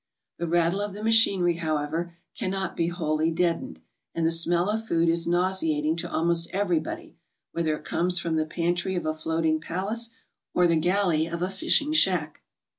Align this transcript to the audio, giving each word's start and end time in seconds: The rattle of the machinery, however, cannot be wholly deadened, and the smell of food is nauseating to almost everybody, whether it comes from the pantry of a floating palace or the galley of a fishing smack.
The 0.39 0.47
rattle 0.47 0.81
of 0.81 0.93
the 0.95 1.03
machinery, 1.03 1.57
however, 1.57 2.15
cannot 2.35 2.75
be 2.75 2.87
wholly 2.87 3.29
deadened, 3.29 3.81
and 4.15 4.25
the 4.25 4.31
smell 4.31 4.67
of 4.67 4.83
food 4.87 5.07
is 5.07 5.27
nauseating 5.27 5.95
to 5.97 6.09
almost 6.11 6.49
everybody, 6.49 7.17
whether 7.51 7.77
it 7.77 7.85
comes 7.85 8.17
from 8.17 8.35
the 8.35 8.47
pantry 8.47 8.95
of 8.95 9.05
a 9.05 9.13
floating 9.13 9.59
palace 9.61 10.09
or 10.55 10.65
the 10.65 10.75
galley 10.75 11.27
of 11.27 11.43
a 11.43 11.51
fishing 11.51 11.93
smack. 11.93 12.41